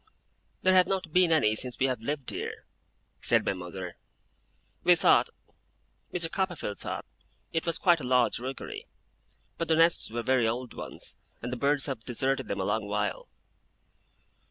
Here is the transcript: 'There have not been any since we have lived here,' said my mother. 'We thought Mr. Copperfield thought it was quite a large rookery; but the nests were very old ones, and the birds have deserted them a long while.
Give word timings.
'There 0.63 0.73
have 0.73 0.87
not 0.87 1.13
been 1.13 1.31
any 1.31 1.53
since 1.53 1.77
we 1.77 1.85
have 1.85 2.01
lived 2.01 2.31
here,' 2.31 2.65
said 3.21 3.45
my 3.45 3.53
mother. 3.53 3.97
'We 4.83 4.95
thought 4.95 5.29
Mr. 6.11 6.27
Copperfield 6.31 6.79
thought 6.79 7.05
it 7.53 7.67
was 7.67 7.77
quite 7.77 7.99
a 8.01 8.03
large 8.03 8.39
rookery; 8.39 8.87
but 9.59 9.67
the 9.67 9.75
nests 9.75 10.09
were 10.09 10.23
very 10.23 10.47
old 10.47 10.73
ones, 10.73 11.17
and 11.43 11.53
the 11.53 11.55
birds 11.55 11.85
have 11.85 12.03
deserted 12.03 12.47
them 12.47 12.59
a 12.59 12.65
long 12.65 12.87
while. 12.87 13.29